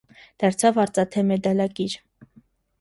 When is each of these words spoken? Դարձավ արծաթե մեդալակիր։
Դարձավ 0.43 0.79
արծաթե 0.85 1.25
մեդալակիր։ 1.33 1.99